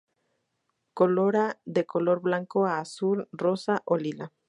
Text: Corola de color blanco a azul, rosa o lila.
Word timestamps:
Corola 0.95 1.59
de 1.65 1.85
color 1.85 2.21
blanco 2.21 2.65
a 2.65 2.79
azul, 2.79 3.29
rosa 3.31 3.83
o 3.85 3.97
lila. 3.97 4.31